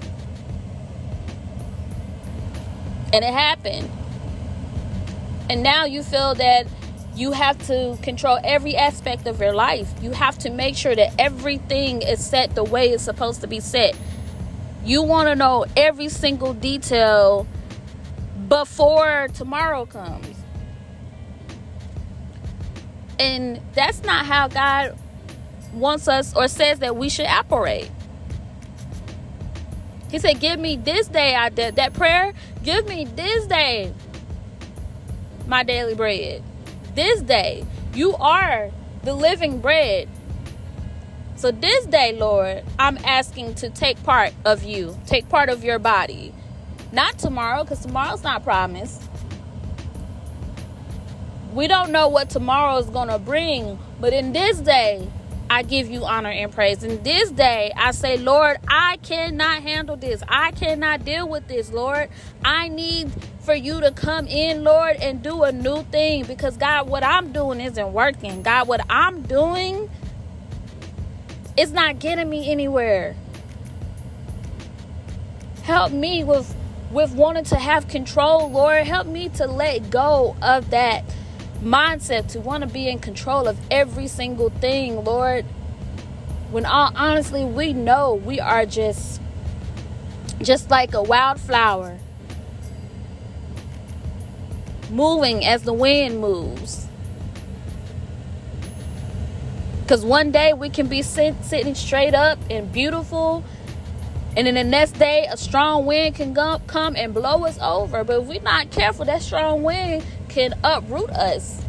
And 3.13 3.25
it 3.25 3.33
happened. 3.33 3.91
And 5.51 5.63
now 5.63 5.85
you 5.85 6.03
feel 6.03 6.35
that 6.37 6.67
you 7.15 7.33
have 7.33 7.59
to 7.67 7.99
control 8.03 8.39
every 8.43 8.75
aspect 8.75 9.27
of 9.27 9.39
your 9.39 9.53
life. 9.53 9.93
You 10.01 10.13
have 10.13 10.39
to 10.39 10.51
make 10.51 10.77
sure 10.77 10.95
that 10.95 11.13
everything 11.19 12.01
is 12.01 12.25
set 12.25 12.55
the 12.55 12.65
way 12.65 12.89
it's 12.89 13.03
supposed 13.03 13.43
to 13.43 13.47
be 13.47 13.61
set. 13.61 13.95
You 14.85 15.03
want 15.03 15.29
to 15.29 15.35
know 15.35 15.65
every 15.77 16.09
single 16.09 16.55
detail 16.55 17.47
before 18.49 19.29
tomorrow 19.35 19.87
comes. 19.87 20.37
And 23.19 23.61
that's 23.75 24.03
not 24.03 24.27
how 24.27 24.49
God 24.49 24.99
wants 25.73 26.09
us 26.09 26.35
or 26.35 26.49
says 26.49 26.81
that 26.81 26.97
we 26.97 27.09
should 27.09 27.27
operate. 27.27 27.91
He 30.11 30.19
said, 30.19 30.41
Give 30.41 30.59
me 30.59 30.77
this 30.77 31.09
day. 31.09 31.35
I 31.35 31.49
did 31.49 31.77
that 31.77 31.95
prayer. 31.95 32.35
Give 32.63 32.87
me 32.87 33.05
this 33.05 33.47
day 33.47 33.93
my 35.47 35.63
daily 35.63 35.95
bread. 35.95 36.43
This 36.95 37.21
day, 37.23 37.65
you 37.95 38.15
are 38.17 38.71
the 39.03 39.15
living 39.15 39.61
bread. 39.61 40.09
So 41.43 41.51
this 41.51 41.87
day, 41.87 42.13
Lord, 42.13 42.63
I'm 42.79 42.97
asking 42.99 43.57
to 43.57 43.69
take 43.69 44.01
part 44.05 44.33
of 44.45 44.63
you, 44.63 44.97
take 45.09 45.29
part 45.29 45.49
of 45.49 45.65
your 45.65 45.81
body. 45.81 46.33
Not 46.93 47.19
tomorrow, 47.19 47.65
because 47.65 47.81
tomorrow's 47.81 48.23
not 48.23 48.45
promised. 48.45 49.03
We 51.53 51.67
don't 51.67 51.91
know 51.91 52.07
what 52.07 52.31
tomorrow 52.31 52.77
is 52.77 52.87
going 52.87 53.09
to 53.09 53.19
bring, 53.19 53.77
but 54.01 54.13
in 54.13 54.33
this 54.33 54.59
day, 54.61 55.09
I 55.51 55.65
give 55.65 55.91
you 55.91 56.05
honor 56.05 56.31
and 56.31 56.53
praise. 56.53 56.85
In 56.85 57.03
this 57.03 57.33
day, 57.33 57.73
I 57.77 57.91
say, 57.91 58.19
Lord, 58.19 58.59
I 58.69 58.99
cannot 59.03 59.65
handle 59.65 59.97
this. 59.97 60.23
I 60.29 60.53
cannot 60.53 61.05
deal 61.05 61.29
with 61.29 61.49
this, 61.49 61.73
Lord. 61.73 62.09
I 62.45 62.69
need 62.69 63.11
for 63.41 63.55
you 63.55 63.81
to 63.81 63.91
come 63.91 64.29
in, 64.29 64.63
Lord, 64.63 64.95
and 64.99 65.25
do 65.25 65.43
a 65.43 65.51
new 65.51 65.83
thing 65.91 66.25
because, 66.25 66.57
God, 66.57 66.89
what 66.89 67.03
I'm 67.03 67.33
doing 67.33 67.61
isn't 67.61 67.93
working. 67.93 68.43
God, 68.43 68.69
what 68.69 68.87
I'm 68.89 69.23
doing 69.23 69.91
is 71.57 71.73
not 71.73 71.99
getting 71.99 72.29
me 72.29 72.51
anywhere. 72.51 73.15
Help 75.63 75.93
me 75.93 76.25
with 76.25 76.55
with 76.91 77.15
wanting 77.15 77.45
to 77.45 77.57
have 77.57 77.89
control, 77.89 78.51
Lord. 78.51 78.87
Help 78.87 79.07
me 79.07 79.29
to 79.31 79.47
let 79.47 79.91
go 79.91 80.37
of 80.43 80.71
that 80.71 81.05
mindset 81.63 82.29
to 82.29 82.41
want 82.41 82.63
to 82.63 82.69
be 82.69 82.89
in 82.89 82.99
control 82.99 83.49
of 83.49 83.59
every 83.71 84.09
single 84.09 84.51
thing, 84.51 85.05
Lord. 85.05 85.45
When 86.51 86.67
all 86.67 86.93
honestly, 86.95 87.45
we 87.45 87.73
know 87.73 88.15
we 88.15 88.41
are 88.41 88.67
just 88.67 89.21
just 90.43 90.71
like 90.71 90.93
a 90.93 91.03
wildflower 91.03 91.99
moving 94.91 95.45
as 95.45 95.63
the 95.63 95.73
wind 95.73 96.21
moves. 96.21 96.82
Because 99.93 100.07
one 100.07 100.31
day 100.31 100.55
we 100.55 100.71
can 100.71 100.87
be 100.87 101.03
sit, 101.03 101.35
sitting 101.45 101.75
straight 101.75 102.15
up 102.15 102.39
and 102.49 102.73
beautiful, 102.73 103.45
and 104.35 104.47
then 104.47 104.55
the 104.55 104.65
next 104.65 104.93
day 104.93 105.29
a 105.31 105.37
strong 105.37 105.85
wind 105.85 106.15
can 106.15 106.35
come 106.67 106.97
and 106.97 107.13
blow 107.13 107.45
us 107.45 107.59
over. 107.61 108.03
But 108.03 108.23
if 108.23 108.27
we're 108.27 108.41
not 108.41 108.71
careful, 108.71 109.05
that 109.05 109.21
strong 109.21 109.63
wind 109.63 110.03
can 110.31 110.55
uproot 110.65 111.11
us. 111.11 111.63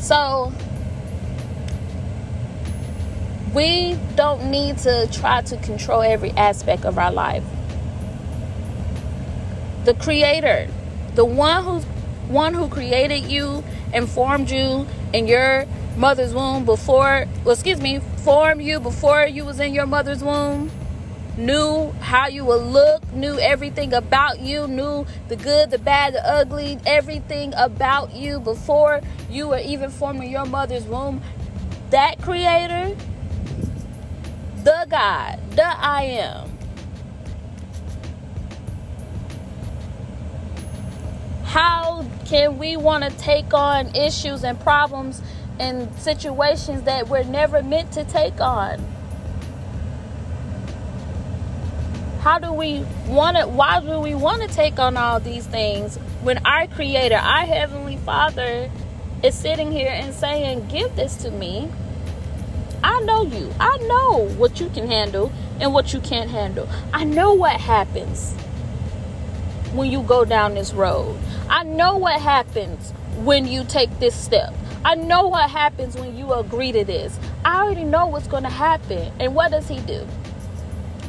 So 0.00 0.52
we 3.54 3.96
don't 4.16 4.50
need 4.50 4.76
to 4.80 5.08
try 5.10 5.40
to 5.40 5.56
control 5.56 6.02
every 6.02 6.32
aspect 6.32 6.84
of 6.84 6.98
our 6.98 7.10
life. 7.10 7.44
The 9.86 9.94
creator, 9.94 10.68
the 11.14 11.24
one 11.24 11.64
who's 11.64 11.86
one 12.32 12.54
who 12.54 12.68
created 12.68 13.30
you 13.30 13.62
and 13.92 14.08
formed 14.08 14.50
you 14.50 14.86
in 15.12 15.26
your 15.26 15.66
mother's 15.96 16.34
womb 16.34 16.64
before 16.64 17.26
well, 17.44 17.52
excuse 17.52 17.80
me, 17.80 18.00
formed 18.24 18.62
you 18.62 18.80
before 18.80 19.26
you 19.26 19.44
was 19.44 19.60
in 19.60 19.74
your 19.74 19.86
mother's 19.86 20.24
womb 20.24 20.70
knew 21.36 21.90
how 22.00 22.26
you 22.26 22.44
would 22.44 22.62
look, 22.62 23.10
knew 23.12 23.38
everything 23.38 23.92
about 23.92 24.40
you, 24.40 24.66
knew 24.66 25.06
the 25.28 25.36
good, 25.36 25.70
the 25.70 25.78
bad, 25.78 26.14
the 26.14 26.26
ugly, 26.28 26.78
everything 26.86 27.52
about 27.56 28.14
you 28.14 28.40
before 28.40 29.00
you 29.30 29.48
were 29.48 29.58
even 29.58 29.90
forming 29.90 30.30
your 30.30 30.44
mother's 30.44 30.84
womb. 30.84 31.22
That 31.90 32.20
creator, 32.20 32.96
the 34.62 34.86
God, 34.88 35.38
the 35.52 35.66
I 35.66 36.02
am. 36.02 36.51
How 41.52 42.06
can 42.24 42.56
we 42.56 42.78
want 42.78 43.04
to 43.04 43.10
take 43.18 43.52
on 43.52 43.94
issues 43.94 44.42
and 44.42 44.58
problems 44.58 45.20
and 45.60 45.94
situations 45.96 46.84
that 46.84 47.10
we're 47.10 47.24
never 47.24 47.62
meant 47.62 47.92
to 47.92 48.04
take 48.04 48.40
on? 48.40 48.82
How 52.20 52.38
do 52.38 52.54
we 52.54 52.86
want 53.06 53.36
to, 53.36 53.46
why 53.46 53.80
do 53.80 54.00
we 54.00 54.14
want 54.14 54.40
to 54.40 54.48
take 54.48 54.78
on 54.78 54.96
all 54.96 55.20
these 55.20 55.46
things 55.46 55.96
when 56.22 56.38
our 56.46 56.66
Creator, 56.68 57.16
our 57.16 57.44
Heavenly 57.44 57.98
Father, 57.98 58.70
is 59.22 59.34
sitting 59.34 59.70
here 59.70 59.90
and 59.92 60.14
saying, 60.14 60.68
Give 60.68 60.96
this 60.96 61.16
to 61.16 61.30
me? 61.30 61.68
I 62.82 62.98
know 63.00 63.24
you. 63.24 63.52
I 63.60 63.76
know 63.76 64.26
what 64.38 64.58
you 64.58 64.70
can 64.70 64.86
handle 64.86 65.30
and 65.60 65.74
what 65.74 65.92
you 65.92 66.00
can't 66.00 66.30
handle. 66.30 66.66
I 66.94 67.04
know 67.04 67.34
what 67.34 67.60
happens 67.60 68.34
when 69.74 69.90
you 69.90 70.02
go 70.02 70.24
down 70.24 70.54
this 70.54 70.72
road. 70.72 71.18
I 71.52 71.62
know 71.64 71.96
what 71.98 72.20
happens 72.20 72.90
when 73.18 73.46
you 73.46 73.62
take 73.64 73.96
this 74.00 74.14
step. 74.14 74.52
I 74.84 74.96
know 74.96 75.28
what 75.28 75.50
happens 75.50 75.96
when 75.96 76.16
you 76.16 76.32
agree 76.32 76.72
to 76.72 76.84
this. 76.84 77.16
I 77.44 77.62
already 77.62 77.84
know 77.84 78.06
what's 78.06 78.26
going 78.26 78.42
to 78.42 78.48
happen. 78.48 79.12
And 79.20 79.34
what 79.34 79.52
does 79.52 79.68
he 79.68 79.78
do? 79.80 80.06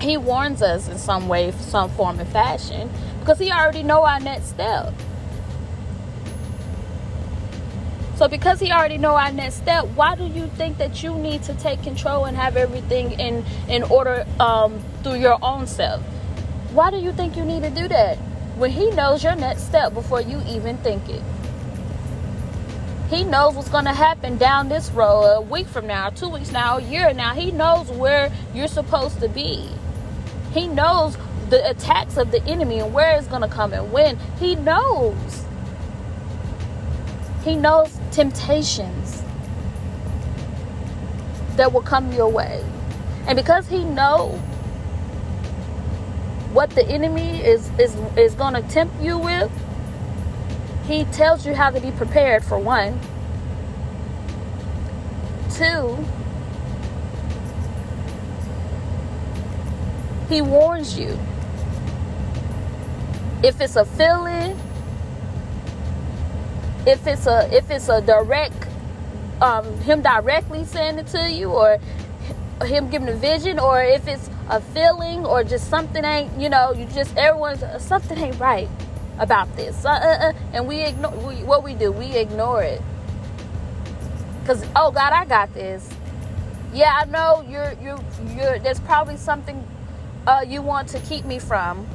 he 0.04 0.18
warns 0.18 0.62
us 0.62 0.90
in 0.90 0.98
some 0.98 1.30
way, 1.30 1.52
some 1.52 1.90
form 1.92 2.20
and 2.20 2.30
fashion, 2.30 2.90
because 3.20 3.40
he 3.40 3.52
already 3.52 3.84
know 3.84 4.04
our 4.04 4.20
next 4.20 4.48
step. 4.48 4.94
So 8.16 8.28
because 8.28 8.60
he 8.60 8.72
already 8.72 8.98
know 8.98 9.16
our 9.16 9.32
next 9.32 9.56
step, 9.56 9.86
why 9.96 10.16
do 10.16 10.26
you 10.26 10.48
think 10.58 10.78
that 10.78 11.02
you 11.02 11.16
need 11.16 11.42
to 11.44 11.54
take 11.56 11.82
control 11.84 12.26
and 12.26 12.38
have 12.38 12.58
everything 12.58 13.20
in 13.20 13.44
in 13.68 13.84
order 13.84 14.26
um, 14.40 14.80
through 15.04 15.16
your 15.16 15.40
own 15.42 15.68
self? 15.68 16.02
Why 16.74 16.92
do 16.92 16.98
you 16.98 17.12
think 17.14 17.38
you 17.38 17.46
need 17.46 17.64
to 17.64 17.70
do 17.70 17.88
that 17.88 18.18
when 18.58 18.72
he 18.72 18.90
knows 18.92 19.24
your 19.24 19.36
next 19.36 19.64
step 19.64 19.94
before 19.94 20.22
you 20.22 20.42
even 20.48 20.78
think 20.78 21.08
it? 21.10 21.22
He 23.10 23.24
knows 23.24 23.56
what's 23.56 23.70
going 23.70 23.86
to 23.86 23.94
happen 23.94 24.38
down 24.38 24.70
this 24.70 24.90
road 24.92 25.24
a 25.36 25.42
week 25.42 25.68
from 25.68 25.86
now, 25.86 26.10
two 26.10 26.30
weeks 26.30 26.52
now, 26.52 26.78
a 26.78 26.82
year 26.82 27.14
now. 27.14 27.34
He 27.34 27.52
knows 27.52 27.90
where 27.92 28.32
you're 28.54 28.68
supposed 28.68 29.20
to 29.20 29.30
be. 29.30 29.70
He 30.52 30.68
knows 30.68 31.18
the 31.50 31.70
attacks 31.70 32.18
of 32.18 32.32
the 32.32 32.44
enemy 32.46 32.80
and 32.80 32.94
where 32.94 33.16
it's 33.18 33.28
going 33.28 33.42
to 33.42 33.48
come 33.48 33.74
and 33.74 33.92
when. 33.92 34.18
He 34.40 34.56
knows. 34.56 35.46
He 37.44 37.56
knows 37.56 38.00
temptations 38.12 39.24
that 41.56 41.72
will 41.72 41.82
come 41.82 42.12
your 42.14 42.30
way. 42.30 42.64
And 43.28 43.36
because 43.36 43.68
he 43.68 43.84
knows 43.84 44.40
what 46.54 46.70
the 46.72 46.88
enemy 46.88 47.42
is 47.42 47.70
is 47.80 47.96
is 48.18 48.36
going 48.36 48.54
to 48.54 48.62
tempt 48.70 49.02
you 49.02 49.18
with, 49.18 49.52
he 50.88 51.06
tells 51.06 51.46
you 51.46 51.54
how 51.56 51.70
to 51.70 51.80
be 51.80 51.92
prepared 51.92 52.44
for 52.44 52.60
one. 52.60 53.00
Two, 55.54 56.04
He 60.34 60.42
warns 60.42 60.98
you. 60.98 61.20
If 63.44 63.62
it's 63.62 63.76
a 63.76 63.86
feeling, 63.86 64.58
if 66.88 67.06
it's 67.06 67.28
a 67.28 67.56
if 67.56 67.70
it's 67.70 67.88
a 67.88 68.02
direct 68.02 68.68
um, 69.42 69.66
him 69.82 70.02
directly 70.02 70.66
saying 70.66 70.98
it 70.98 71.08
to 71.08 71.32
you 71.32 71.50
or 71.50 71.78
him 72.64 72.90
giving 72.90 73.10
a 73.10 73.14
vision 73.14 73.60
or 73.60 73.84
if 73.84 74.08
it's 74.08 74.28
a 74.50 74.60
feeling 74.60 75.26
or 75.26 75.44
just 75.44 75.70
something 75.70 76.04
ain't 76.04 76.32
you 76.40 76.50
know 76.50 76.74
you 76.74 76.86
just 76.88 77.16
everyone's 77.18 77.64
uh, 77.64 77.80
something 77.80 78.18
ain't 78.18 78.40
right 78.40 78.70
about 79.20 79.54
this 79.56 79.86
uh, 79.86 79.90
uh, 79.90 80.28
uh, 80.30 80.34
and 80.54 80.68
we 80.68 80.82
ignore 80.82 81.12
we, 81.28 81.36
what 81.44 81.64
we 81.64 81.74
do 81.74 81.92
we 81.92 82.16
ignore 82.18 82.62
it 82.62 82.82
because 84.42 84.66
oh 84.76 84.92
god 84.92 85.14
i 85.14 85.24
got 85.26 85.54
this 85.54 85.90
yeah 86.74 87.00
i 87.00 87.06
know 87.06 87.46
you're 87.48 87.74
you're 87.82 88.00
you're 88.36 88.60
there's 88.60 88.80
probably 88.82 89.16
something 89.16 89.66
uh, 90.26 90.46
you 90.48 90.62
want 90.62 90.88
to 90.90 91.00
keep 91.02 91.26
me 91.26 91.40
from. 91.40 91.88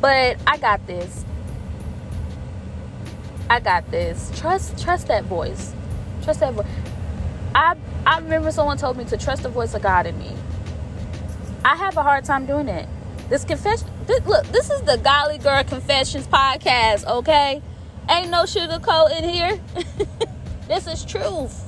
But 0.00 0.38
I 0.46 0.56
got 0.58 0.86
this. 0.86 1.24
I 3.50 3.60
got 3.60 3.90
this. 3.90 4.30
Trust 4.38 4.78
trust 4.82 5.08
that 5.08 5.24
voice. 5.24 5.72
Trust 6.22 6.40
that 6.40 6.54
voice. 6.54 6.66
I 7.54 7.76
I 8.06 8.18
remember 8.18 8.52
someone 8.52 8.78
told 8.78 8.96
me 8.96 9.04
to 9.06 9.16
trust 9.16 9.42
the 9.42 9.48
voice 9.48 9.74
of 9.74 9.82
God 9.82 10.06
in 10.06 10.18
me. 10.18 10.32
I 11.64 11.76
have 11.76 11.96
a 11.96 12.02
hard 12.02 12.24
time 12.24 12.46
doing 12.46 12.68
it. 12.68 12.88
This 13.28 13.44
confession 13.44 13.88
look, 14.26 14.46
this 14.46 14.70
is 14.70 14.80
the 14.82 14.96
Golly 14.98 15.38
Girl 15.38 15.62
Confessions 15.64 16.26
podcast, 16.26 17.06
okay? 17.06 17.62
Ain't 18.08 18.30
no 18.30 18.44
sugarcoat 18.44 19.18
in 19.18 19.28
here. 19.28 19.60
this 20.68 20.86
is 20.86 21.04
truth. 21.04 21.64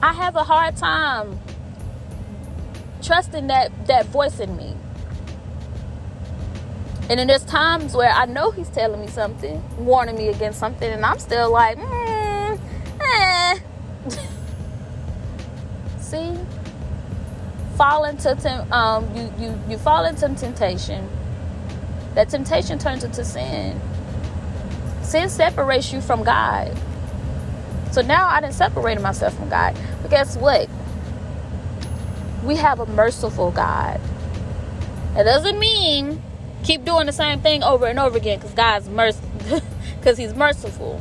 I 0.00 0.12
have 0.12 0.36
a 0.36 0.44
hard 0.44 0.76
time 0.76 1.40
trusting 3.02 3.46
that 3.48 3.86
that 3.86 4.06
voice 4.06 4.38
in 4.38 4.56
me. 4.56 4.74
And 7.10 7.18
then 7.18 7.26
there's 7.26 7.44
times 7.44 7.94
where 7.94 8.10
I 8.10 8.24
know 8.24 8.50
he's 8.50 8.70
telling 8.70 9.00
me 9.00 9.08
something, 9.08 9.62
warning 9.84 10.16
me 10.16 10.28
against 10.28 10.58
something, 10.58 10.90
and 10.90 11.04
I'm 11.04 11.18
still 11.18 11.50
like, 11.52 11.76
mm, 11.76 12.60
eh. 13.00 13.58
See, 16.00 16.34
fall 17.76 18.04
into 18.04 18.34
tem- 18.36 18.72
um, 18.72 19.14
you 19.16 19.32
you 19.38 19.60
you 19.68 19.78
fall 19.78 20.04
into 20.04 20.28
temptation, 20.34 21.08
that 22.14 22.28
temptation 22.28 22.78
turns 22.78 23.04
into 23.04 23.24
sin. 23.24 23.80
Sin 25.02 25.28
separates 25.28 25.92
you 25.92 26.00
from 26.00 26.24
God. 26.24 26.76
So 27.92 28.02
now 28.02 28.28
I 28.28 28.40
didn't 28.40 28.54
separate 28.54 29.00
myself 29.00 29.34
from 29.36 29.48
God. 29.48 29.76
But 30.02 30.10
guess 30.10 30.36
what? 30.36 30.68
We 32.44 32.56
have 32.56 32.80
a 32.80 32.86
merciful 32.86 33.50
God. 33.50 34.00
That 35.14 35.24
doesn't 35.24 35.58
mean 35.58 36.20
keep 36.64 36.84
doing 36.84 37.06
the 37.06 37.12
same 37.12 37.40
thing 37.40 37.62
over 37.62 37.86
and 37.86 37.98
over 37.98 38.16
again 38.16 38.38
because 38.38 38.54
God's 38.54 38.88
merciful 38.88 39.60
because 39.96 40.18
he's 40.18 40.34
merciful. 40.34 41.00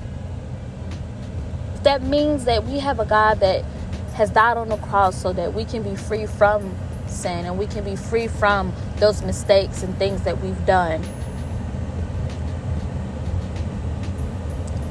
That 1.84 2.03
means 2.03 2.46
that 2.46 2.63
we 2.65 2.80
have 2.80 3.00
a 3.00 3.06
God 3.06 3.39
that 3.39 3.65
has 4.13 4.29
died 4.29 4.58
on 4.58 4.70
the 4.70 4.77
cross 4.77 5.20
so 5.20 5.34
that 5.34 5.53
we 5.53 5.65
can 5.65 5.84
be 5.84 5.96
free 5.96 6.25
from 6.25 6.75
sin 7.08 7.46
and 7.46 7.58
we 7.58 7.67
can 7.67 7.84
be 7.84 7.96
free 7.96 8.27
from 8.27 8.74
those 8.98 9.22
mistakes 9.24 9.84
and 9.84 9.98
things 9.98 10.24
that 10.24 10.39
we've 10.41 10.65
done. 10.65 11.03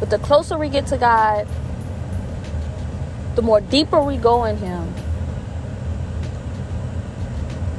But 0.00 0.10
the 0.10 0.18
closer 0.18 0.58
we 0.58 0.68
get 0.68 0.86
to 0.88 0.98
God, 0.98 1.46
the 3.36 3.42
more 3.42 3.60
deeper 3.60 4.02
we 4.02 4.16
go 4.16 4.44
in 4.44 4.56
Him. 4.56 4.92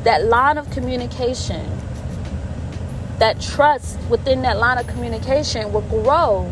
That 0.04 0.26
line 0.26 0.58
of 0.58 0.70
communication, 0.72 1.66
that 3.20 3.40
trust 3.40 4.00
within 4.10 4.42
that 4.42 4.58
line 4.58 4.78
of 4.78 4.88
communication 4.88 5.72
will 5.72 5.82
grow. 5.82 6.52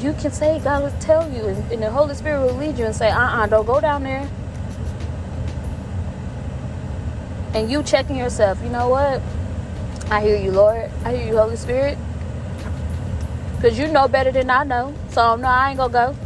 You 0.00 0.12
can 0.14 0.30
say, 0.30 0.60
God 0.60 0.82
will 0.84 1.00
tell 1.00 1.30
you, 1.30 1.46
and, 1.46 1.82
the 1.82 1.90
Holy 1.90 2.14
Spirit 2.14 2.46
will 2.46 2.54
lead 2.54 2.78
you 2.78 2.84
and 2.84 2.94
say, 2.94 3.10
uh 3.10 3.18
uh-uh, 3.18 3.42
uh, 3.42 3.46
do 3.46 3.50
not 3.56 3.66
go 3.66 3.80
down 3.80 4.04
there. 4.04 4.28
And 7.54 7.70
you 7.70 7.82
checking 7.82 8.16
yourself, 8.16 8.62
you 8.62 8.68
know 8.68 8.88
what? 8.88 9.20
I 10.10 10.22
hear 10.22 10.36
you, 10.36 10.52
Lord. 10.52 10.90
I 11.04 11.14
hear 11.16 11.26
you, 11.26 11.36
Holy 11.36 11.56
Spirit. 11.56 11.98
Because 13.56 13.78
you 13.78 13.88
know 13.88 14.06
better 14.06 14.30
than 14.30 14.50
I 14.50 14.62
know. 14.62 14.94
So, 15.10 15.34
no, 15.36 15.48
I 15.48 15.70
ain't 15.70 15.78
going 15.78 15.90
to 15.90 15.92
go. 15.92 16.16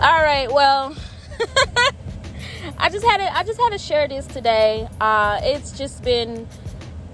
All 0.00 0.22
right, 0.22 0.52
well. 0.52 0.94
I 2.78 2.90
just 2.90 3.04
had 3.04 3.18
to 3.18 3.36
I 3.36 3.42
just 3.42 3.58
had 3.58 3.70
to 3.70 3.78
share 3.78 4.06
this 4.06 4.26
today. 4.26 4.88
Uh, 5.00 5.40
it's 5.42 5.76
just 5.76 6.02
been 6.02 6.46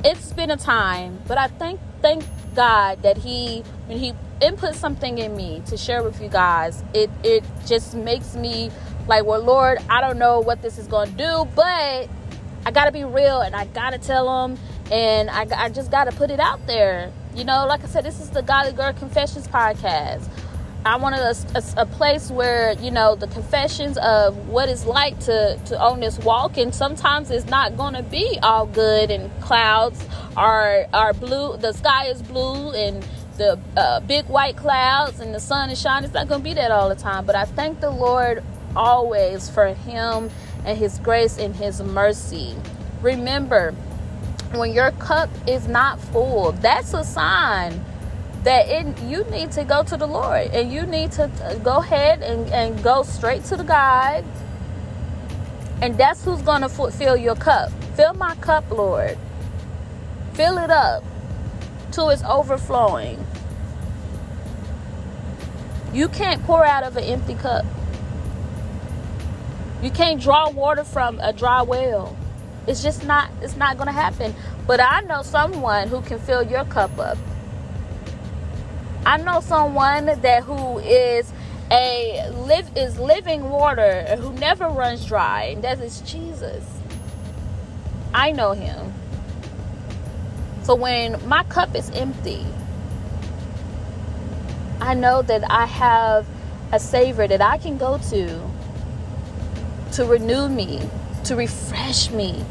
it's 0.05 0.33
been 0.33 0.51
a 0.51 0.57
time, 0.57 1.21
but 1.29 1.39
I 1.39 1.49
thank 1.49 1.81
thank 2.01 2.25
God 2.55 3.03
that 3.03 3.19
He 3.19 3.61
when 3.87 3.99
He 3.99 4.15
input 4.43 4.75
something 4.75 5.19
in 5.19 5.37
me 5.37 5.63
to 5.67 5.77
share 5.77 6.03
with 6.03 6.21
you 6.21 6.29
guys, 6.29 6.83
it 6.95 7.11
it 7.23 7.45
just 7.67 7.95
makes 7.95 8.35
me 8.35 8.71
like, 9.09 9.25
well, 9.25 9.43
Lord, 9.43 9.79
I 9.89 10.01
don't 10.01 10.19
know 10.19 10.41
what 10.41 10.63
this 10.63 10.79
is 10.79 10.87
gonna 10.87 11.11
do, 11.13 11.49
but 11.55 12.09
I 12.65 12.71
gotta 12.73 12.93
be 12.93 13.05
real 13.05 13.41
and 13.41 13.55
I 13.55 13.67
gotta 13.67 13.99
tell 13.99 14.27
them, 14.27 14.59
and 14.91 15.31
I 15.31 15.47
I 15.57 15.69
just 15.69 15.91
gotta 15.91 16.13
put 16.13 16.31
it 16.31 16.41
out 16.41 16.67
there. 16.67 17.13
You 17.35 17.45
know, 17.45 17.67
like 17.67 17.83
I 17.83 17.87
said, 17.87 18.05
this 18.05 18.21
is 18.21 18.31
the 18.31 18.43
Godly 18.43 18.73
Girl 18.73 18.93
Confessions 18.93 19.49
podcast. 19.49 20.29
I 20.85 20.97
wanted 20.97 21.21
a, 21.21 21.35
a, 21.55 21.83
a, 21.83 21.87
place 21.87 22.29
where 22.29 22.73
you 22.73 22.91
know 22.91 23.15
the 23.15 23.29
confessions 23.29 23.97
of 23.99 24.49
what 24.49 24.69
it's 24.69 24.85
like 24.85 25.19
to 25.21 25.59
to 25.67 25.81
own 25.81 26.01
this 26.01 26.19
walk, 26.19 26.57
and 26.59 26.75
sometimes 26.75 27.31
it's 27.31 27.47
not 27.47 27.77
going 27.77 27.95
to 27.95 28.03
be 28.03 28.39
all 28.43 28.67
good, 28.67 29.11
and 29.11 29.31
clouds 29.41 30.05
are 30.37 30.87
are 30.93 31.13
blue, 31.13 31.57
the 31.57 31.73
sky 31.73 32.07
is 32.07 32.21
blue, 32.23 32.73
and 32.73 33.07
the 33.37 33.59
uh, 33.77 34.01
big 34.01 34.27
white 34.27 34.57
clouds, 34.57 35.21
and 35.21 35.35
the 35.35 35.41
sun 35.41 35.71
is 35.71 35.81
shining. 35.81 36.05
It's 36.05 36.15
not 36.15 36.29
going 36.29 36.41
to 36.41 36.45
be 36.45 36.55
that 36.55 36.71
all 36.71 36.89
the 36.89 36.95
time, 36.95 37.25
but 37.25 37.35
I 37.35 37.45
thank 37.45 37.81
the 37.81 37.91
Lord 37.91 38.43
always 38.77 39.51
for 39.51 39.69
Him 39.75 40.31
and 40.65 40.79
His 40.79 40.99
grace 40.99 41.39
and 41.39 41.55
His 41.55 41.83
mercy. 41.83 42.55
Remember, 43.03 43.73
when 44.53 44.73
your 44.73 44.91
cup 44.93 45.31
is 45.47 45.67
not 45.67 46.01
full, 46.01 46.53
that's 46.53 46.95
a 46.95 47.05
sign 47.05 47.85
that 48.45 48.69
it 48.69 48.99
you 49.03 49.25
need 49.25 49.53
to 49.53 49.65
go 49.65 49.83
to 49.85 49.97
the 49.97 50.07
Lord 50.07 50.49
and 50.49 50.73
you 50.73 50.83
need 50.83 51.13
to 51.13 51.31
go 51.63 51.77
ahead 51.79 52.23
and, 52.23 52.49
and 52.51 52.83
go 52.83 53.03
straight 53.03 53.45
to 53.45 53.57
the 53.57 53.65
God. 53.65 54.25
And 55.81 55.97
that's 55.97 56.25
who's 56.25 56.43
going 56.43 56.63
to 56.63 56.69
fill 56.69 57.17
your 57.17 57.35
cup. 57.35 57.71
Fill 57.97 58.15
my 58.15 58.35
cup, 58.37 58.71
Lord. 58.71 59.19
Fill 60.35 60.59
it 60.59 60.71
up 60.71 61.05
till 61.91 62.11
it's 62.11 62.23
overflowing. 62.25 63.22
You 65.93 66.09
can't 66.09 66.43
pour 66.45 66.65
out 66.65 66.85
of 66.85 66.97
an 66.97 67.05
empty 67.05 67.35
cup. 67.35 67.67
You 69.83 69.91
can't 69.91 70.21
draw 70.21 70.49
water 70.51 70.85
from 70.85 71.19
a 71.21 71.33
dry 71.33 71.63
well. 71.63 72.17
It's 72.67 72.83
just 72.83 73.05
not 73.05 73.31
it's 73.43 73.57
not 73.57 73.77
going 73.77 73.89
to 73.89 73.93
happen. 73.93 74.35
But 74.67 74.81
I 74.81 75.01
know 75.01 75.23
someone 75.23 75.89
who 75.89 76.01
can 76.03 76.19
fill 76.19 76.43
your 76.43 76.65
cup 76.65 76.99
up. 76.99 77.19
I 79.05 79.17
know 79.17 79.41
someone 79.41 80.07
that 80.07 80.45
who 80.45 80.79
is 80.79 81.33
a 81.71 82.31
live 82.31 82.71
is 82.77 82.99
living 82.99 83.51
water 83.51 84.05
who 84.17 84.33
never 84.35 84.69
runs 84.69 85.05
dry, 85.05 85.45
and 85.45 85.65
that 85.65 85.81
is 85.81 86.01
Jesus. 86.03 86.65
I 88.15 88.31
know 88.31 88.53
him. 88.53 88.93
So 90.63 90.77
when 90.77 91.27
my 91.29 91.43
cup 91.45 91.75
is 91.75 91.91
empty, 91.91 92.47
I 94.83 94.95
know 94.95 95.23
that 95.23 95.49
I 95.49 95.67
have 95.67 96.27
a 96.73 96.81
savior 96.81 97.29
that 97.29 97.41
I 97.41 97.57
can 97.57 97.79
go 97.79 97.99
to 98.11 98.51
to 99.93 100.05
renew 100.05 100.49
me, 100.49 100.81
to 101.25 101.37
refresh 101.37 102.11
me. 102.11 102.45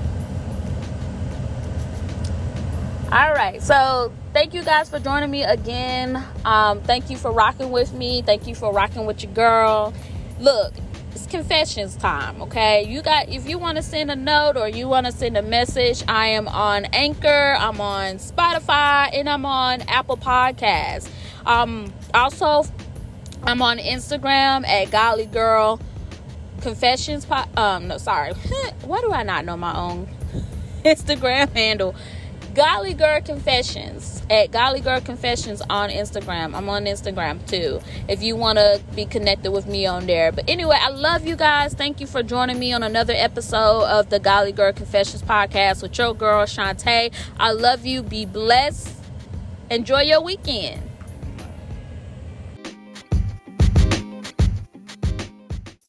All 3.12 3.34
right, 3.34 3.62
so 3.62 4.14
thank 4.32 4.54
you 4.54 4.64
guys 4.64 4.90
for 4.90 4.98
joining 4.98 5.30
me 5.30 5.44
again. 5.44 6.24
Um, 6.46 6.80
thank 6.80 7.10
you 7.10 7.18
for 7.18 7.34
rocking 7.34 7.70
with 7.70 7.92
me. 7.92 8.22
Thank 8.22 8.48
you 8.48 8.56
for 8.56 8.72
rocking 8.72 9.06
with 9.06 9.24
your 9.24 9.34
girl. 9.34 9.94
Look, 10.40 10.74
it's 11.12 11.28
confessions 11.28 11.98
time, 11.98 12.42
okay? 12.44 12.86
You 12.86 13.02
got 13.02 13.28
if 13.28 13.46
you 13.46 13.58
want 13.58 13.76
to 13.76 13.84
send 13.84 14.10
a 14.10 14.16
note 14.16 14.56
or 14.56 14.70
you 14.70 14.88
want 14.88 15.06
to 15.06 15.12
send 15.12 15.36
a 15.36 15.42
message, 15.42 16.02
I 16.08 16.28
am 16.28 16.48
on 16.48 16.86
Anchor, 16.86 17.58
I'm 17.60 17.82
on 17.82 18.16
Spotify, 18.16 19.10
and 19.14 19.28
I'm 19.28 19.46
on 19.46 19.82
Apple 19.82 20.16
Podcasts. 20.16 21.10
Um, 21.46 21.94
also, 22.14 22.64
I'm 23.44 23.62
on 23.62 23.78
Instagram 23.78 24.68
at 24.68 24.92
Godly 24.92 25.26
Girl 25.26 25.80
Confessions. 26.62 27.26
Po- 27.26 27.46
um, 27.58 27.88
no, 27.88 27.98
sorry. 27.98 28.34
Why 28.84 29.02
do 29.02 29.12
I 29.12 29.24
not 29.24 29.46
know 29.46 29.58
my 29.58 29.76
own 29.76 30.08
Instagram 30.86 31.52
handle? 31.54 31.96
Golly 32.54 32.94
Girl 32.94 33.22
Confessions 33.22 34.22
at 34.30 34.52
Golly 34.52 34.82
Girl 34.82 35.00
Confessions 35.00 35.62
on 35.70 35.90
Instagram. 35.90 36.54
I'm 36.54 36.68
on 36.68 36.84
Instagram 36.84 37.46
too 37.50 37.80
if 38.10 38.22
you 38.22 38.36
want 38.36 38.58
to 38.58 38.82
be 38.94 39.06
connected 39.06 39.52
with 39.52 39.68
me 39.68 39.86
on 39.86 40.06
there. 40.06 40.34
But 40.34 40.50
anyway, 40.50 40.78
I 40.78 40.90
love 40.90 41.26
you 41.26 41.38
guys. 41.38 41.74
Thank 41.74 42.02
you 42.02 42.08
for 42.08 42.22
joining 42.24 42.60
me 42.60 42.74
on 42.74 42.84
another 42.84 43.14
episode 43.16 43.84
of 43.86 44.10
the 44.10 44.20
Golly 44.20 44.52
Girl 44.52 44.74
Confessions 44.74 45.22
podcast 45.22 45.82
with 45.82 45.98
your 45.98 46.14
girl 46.14 46.46
Shantae. 46.46 47.14
I 47.40 47.52
love 47.54 47.86
you. 47.86 48.04
Be 48.04 48.26
blessed. 48.26 48.98
Enjoy 49.70 50.02
your 50.02 50.22
weekend. 50.22 50.91